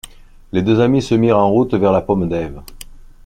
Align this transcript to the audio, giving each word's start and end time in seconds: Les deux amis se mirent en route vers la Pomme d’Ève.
Les 0.51 0.63
deux 0.63 0.79
amis 0.79 1.03
se 1.03 1.13
mirent 1.13 1.37
en 1.37 1.51
route 1.51 1.75
vers 1.75 1.91
la 1.91 2.01
Pomme 2.01 2.27
d’Ève. 2.27 2.63